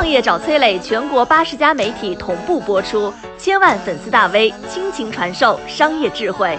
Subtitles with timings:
[0.00, 6.58] 创业找崔磊，全国八十家媒体同步播出，千万粉丝大 V 倾情传授商业智慧。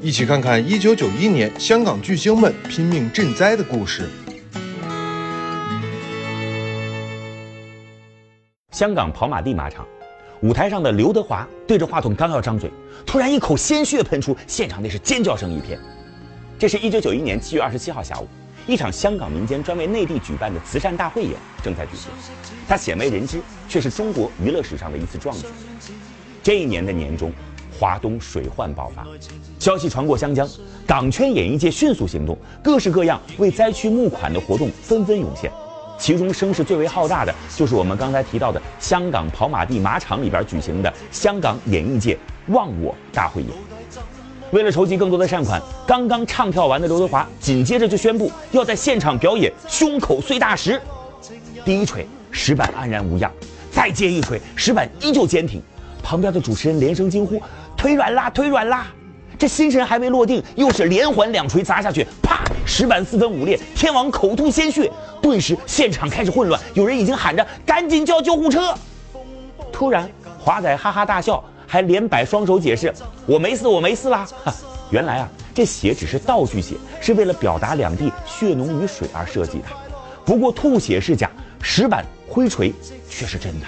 [0.00, 4.08] 一起看看一九九一年香港巨星们拼命赈灾的故事。
[8.70, 9.86] 香港跑马地马场，
[10.40, 12.70] 舞台上的刘德华对着话筒刚要张嘴，
[13.04, 15.78] 突然一口鲜血喷出，现场那是尖叫声一片。
[16.58, 18.26] 这是一九九一年七月二十七号下午，
[18.66, 21.32] 一场香港民间专为内地举办的慈善大汇演
[21.62, 22.10] 正在举行，
[22.66, 25.46] 它鲜为人知，却是中国娱乐史上的一次壮举。
[26.42, 27.30] 这一年的年中，
[27.78, 29.06] 华东水患爆发，
[29.58, 30.48] 消息传过湘江，
[30.86, 35.52] 港圈演艺界迅速行动，各式各样为灾区募款的活动纷纷涌现。
[35.98, 42.18] 其中声势最为浩大的，就是我们刚才提到的香港跑马地马场里边举行的香港演艺界
[42.48, 43.50] 忘我大会演。
[44.54, 50.80] 为了筹集更多的善款，刚刚唱跳完的刘德华紧接着就宣布要在现场表演胸口碎大石。
[51.64, 53.28] 第一锤，石板安然无恙；
[53.72, 55.60] 再接一锤，石板依旧坚挺。
[56.04, 57.42] 旁边的主持人连声惊呼
[57.76, 58.86] ：“腿软啦，腿软啦！”
[59.36, 62.44] 这心神还未落定，又是连环两锤砸下去，啪！
[62.64, 64.88] 石板四分五裂，天王口吐鲜血。
[65.20, 68.72] 顿时现场开始混乱，有人已经喊着“赶紧叫救护车”。
[69.72, 71.42] 突然，华仔哈哈大笑，
[71.74, 72.94] 还连摆双手解释
[73.26, 74.54] ：“我没事，我没事啦。”哈，
[74.90, 79.64] 原来啊，这血只是道具血，是为了表达两地血浓于水而设计的。
[80.24, 81.28] 不过吐血是假，
[81.60, 82.72] 石板挥锤
[83.10, 83.66] 却是真的。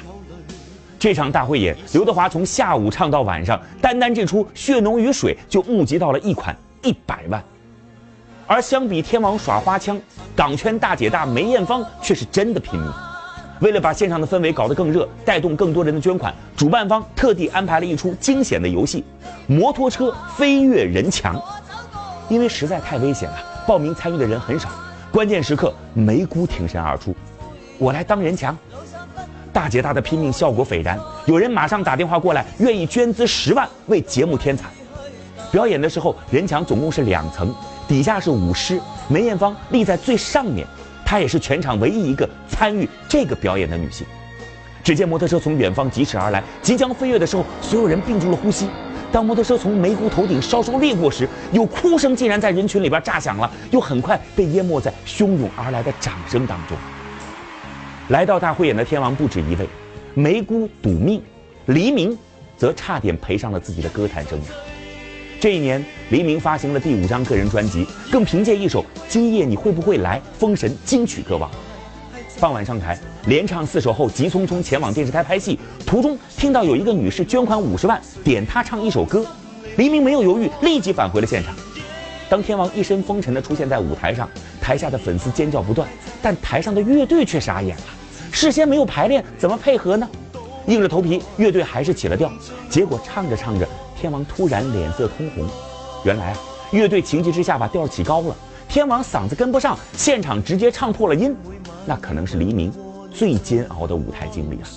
[1.00, 7.42] 这场大会演，刘德华从下午唱到晚上，单单这出血浓于水就募集到了一款一百万。
[8.46, 10.00] 而相比天王耍花枪，
[10.36, 12.88] 港圈大姐大梅艳芳却是真的拼命。
[13.60, 19.02] 为了把现场的氛围搞得更热，带动更多人的捐款，主办方特地安排了一出惊险的游戏——
[19.48, 21.40] 摩托车飞跃人墙。
[22.28, 24.68] 因为实在太危险了，报名参与的人很少。
[25.10, 27.14] 关键时刻，梅姑挺身而出
[27.78, 28.56] ：“我来当人墙。”
[29.54, 34.66] 大姐大的拼命效果斐然，有人马上打电话过来，愿意捐资十万为节目添彩。
[35.50, 37.54] 表演的时候，人墙总共是两层。
[37.88, 38.78] 底下是舞狮，
[39.08, 40.66] 梅艳芳立在最上面，
[41.06, 44.06] 她也是全场唯一一个参与这个表演的女性。
[44.82, 48.68] 只见摩托车从远方疾驰而来，即将飞跃的时候，所有人屏住了呼吸。
[49.10, 56.76] 当摩托车从梅姑头顶稍稍掠过时，有哭声竟然在人群里边炸响了，又很快被淹没在汹涌而来的掌声当中。
[58.08, 59.68] 来到大会演的天王不止一位，
[60.14, 61.22] 梅姑赌命，
[61.66, 62.16] 黎明
[62.56, 64.65] 则差点赔上了自己的歌坛生涯。
[65.38, 71.50] 这一年，黎明发行了第五张个人专辑，更凭借一首《今夜你会不会来》封神金曲歌王。
[72.40, 75.58] 傍晚上台，连唱四首后，急匆匆前往电视台拍戏。
[75.84, 79.26] 途中听到有一个女士捐款五十万，点他唱一首歌，
[79.76, 81.54] 黎明没有犹豫，立即返回了现场。
[82.30, 84.26] 当天王一身风尘地出现在舞台上，
[84.58, 85.86] 台下的粉丝尖叫不断，
[86.22, 87.84] 但台上的乐队却傻眼了。
[88.32, 90.08] 事先没有排练，怎么配合呢？
[90.66, 92.32] 硬着头皮，乐队还是起了调。
[92.70, 93.68] 结果唱着唱着。
[93.96, 95.48] 天王突然脸色通红，
[96.04, 96.38] 原来啊，
[96.70, 98.36] 乐队情急之下把调起高了，
[98.68, 101.34] 天王嗓子跟不上，现场直接唱破了音，
[101.86, 102.70] 那可能是黎明
[103.10, 104.68] 最煎熬的舞台经历啊。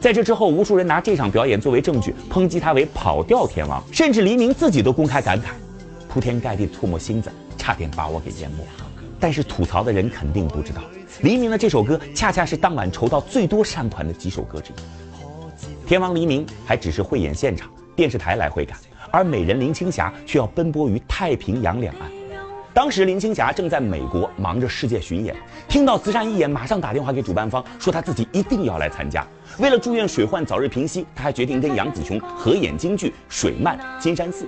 [0.00, 5.44] 在这之后，无数人拿这场表演作为证据，抨击他为跑调天王，甚至黎明自己都公开感慨：
[6.08, 8.58] 铺天盖地唾沫星子，差点把我给淹没。
[9.18, 10.82] 但是吐槽的人肯定不知道，
[11.22, 15.88] 黎明的这首歌恰恰是当晚筹到最多善款的几首歌之一。
[15.88, 17.70] 天王黎明还只是汇演现场。
[17.96, 18.76] 电视台来回赶，
[19.10, 22.08] 而美人林青霞却要奔波于太平洋两岸。
[22.74, 25.34] 当时林青霞正在美国忙着世界巡演，
[25.66, 29.26] 听到慈善义演，马上打电话给主办方，说她自己一定要来参加。
[29.58, 34.44] 为了祝愿水患早日平息，她还决定跟杨紫琼合演京剧《水漫金山寺》。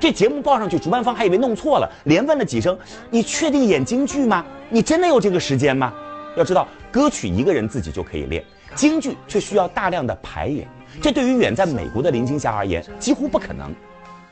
[0.00, 2.76] 这节目报上去，主办方还以为弄错了，连问了几声
[3.08, 4.44] ：“你确定演京剧吗？
[4.68, 5.92] 你真的有这个时间吗？”
[6.36, 8.42] 要知道，歌曲一个人自己就可以练，
[8.74, 10.66] 京剧却需要大量的排演。
[11.00, 13.74] 这对于远在美国的林青霞而言几乎不可能。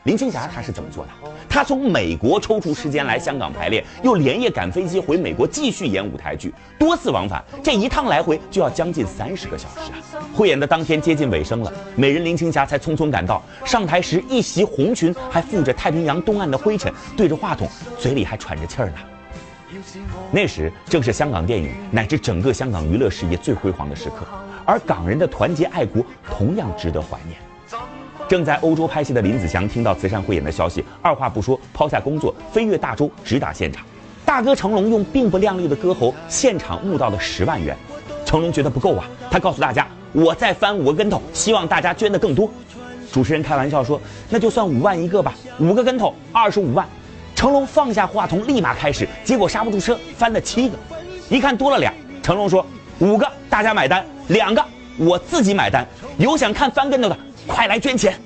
[0.05, 1.11] 林青霞她是怎么做的？
[1.51, 10.25] 她从美国抽出时间来香港排练，又连夜赶飞机回美国继续演舞台剧，多次往返，这一趟来回就要将近三十个小时啊！
[10.35, 13.43] 汇演的当天接近尾声了，美人林青霞才匆匆赶到。
[13.67, 17.69] 上台时，一袭红裙还附着太平洋东岸的灰尘，对着话筒，
[17.99, 18.95] 嘴里还喘着气儿呢。
[20.31, 24.27] 那时正是香港电影乃至整个香港娱乐事业最辉煌的时刻。
[24.65, 27.39] 而港人的团结爱国同样值得怀念。
[28.29, 33.83] 正在欧洲拍戏的林子祥听到慈善汇演的消息，二话不说，抛下工作，飞越大洲，直达现场。
[34.27, 37.75] 大哥成龙用并不亮丽的歌喉，现场募到了十万元。
[38.27, 42.51] 成龙觉得不够啊，他告诉大家：“我再翻五个跟头，希望大家捐的更多。”
[43.11, 43.99] 主持人开玩笑说
[44.29, 46.87] ：“那就算五万一个吧，五个跟头，二十五万。”
[47.39, 50.77] 成龙放下话筒，立马开始，结果刹不住车，翻了七个。
[51.31, 51.95] 一看多了俩。
[52.21, 52.67] 成龙说
[52.99, 54.61] ：“五个大家买单，两个
[54.99, 55.87] 我自己买单。
[56.19, 58.19] 有想看翻跟头的，快来捐钱。”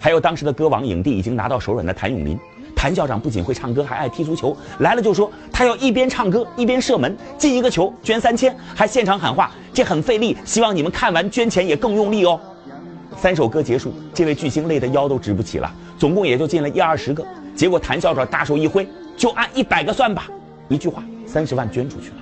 [0.00, 2.38] 还有当时的歌王影帝已经拿到手软的谭咏麟。
[2.74, 4.56] 谭校长不仅会唱歌，还爱踢足球。
[4.78, 12.40] 来了就说他要一边唱歌一边射门，进一个球捐三千，还现场喊话，这很费力，希望你们看完捐钱也更用力哦。
[13.18, 17.22] 三首歌结束，这位巨星累得腰都直不起了，总共也就进了一二十个。
[17.56, 18.86] 结果谭校长大手一挥，
[19.16, 20.28] 就按一百个算吧，
[20.68, 22.16] 一句话，三十万捐出去了。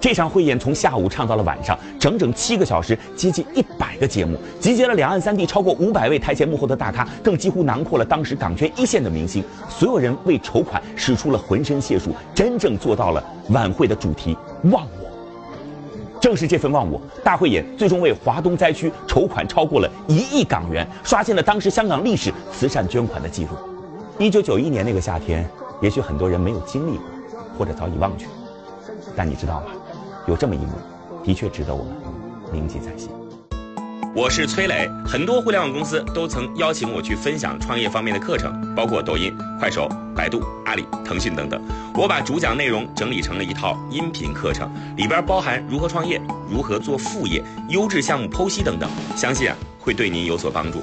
[0.00, 9.42] 这场汇演从下午唱到了晚上，整整七个小时，接近一百个节目，集结了两岸三地超过五百位台前幕后的大咖，更几乎囊括了当时港圈一线的明星。
[9.68, 14.36] 所有人为筹款使出了浑身解数，真正做到了晚会的主题
[14.70, 15.10] “忘我”。
[16.20, 23.50] 正是这份忘我，大汇演最终为华东灾区筹款超过了一亿港元，刷新了当时香港历史慈善捐款的记录。
[24.18, 25.48] 一九九一年那个夏天，
[25.80, 27.06] 也许很多人没有经历过，
[27.58, 28.26] 或者早已忘却，
[29.16, 29.66] 但你知道吗？
[30.26, 30.72] 有这么一幕，
[31.24, 31.92] 的确值得我们
[32.52, 33.08] 铭记在心。
[34.14, 41.60] 我是崔磊，很多互联网公司都曾邀请我去分享创业方面的课程，包括抖音、快手、百度、阿里、腾讯等等。
[41.94, 46.20] 我把主讲内容整理成了一套音频课程，里边包含如何创业、
[46.50, 50.82] 如何做副业、优质项目剖析等等，相信啊会对您有所帮助。